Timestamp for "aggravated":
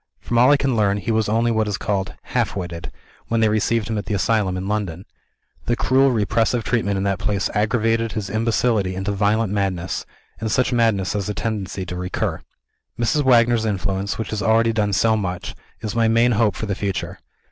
7.53-8.13